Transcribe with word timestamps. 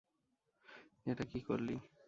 এটা 1.05 1.23
কী 1.31 1.39
করলি? 1.47 1.75